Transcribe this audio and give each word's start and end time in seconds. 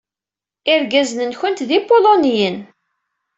Irgazen-nwent 0.73 1.65
d 1.67 1.69
ipuluniyen. 1.77 2.57